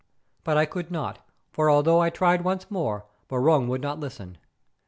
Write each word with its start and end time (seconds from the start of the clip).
But 0.43 0.57
I 0.57 0.65
could 0.65 0.89
not, 0.89 1.19
for 1.51 1.69
although 1.69 1.99
I 1.99 2.09
tried 2.09 2.43
once 2.43 2.71
more, 2.71 3.05
Barung 3.29 3.67
would 3.67 3.81
not 3.81 3.99
listen. 3.99 4.39